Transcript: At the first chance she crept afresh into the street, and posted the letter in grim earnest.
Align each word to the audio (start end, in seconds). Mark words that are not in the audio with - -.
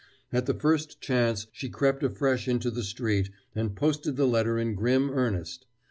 At 0.33 0.47
the 0.47 0.55
first 0.55 0.99
chance 0.99 1.45
she 1.51 1.69
crept 1.69 2.01
afresh 2.01 2.47
into 2.47 2.71
the 2.71 2.81
street, 2.81 3.29
and 3.53 3.75
posted 3.75 4.15
the 4.15 4.25
letter 4.25 4.57
in 4.57 4.73
grim 4.73 5.11
earnest. 5.11 5.67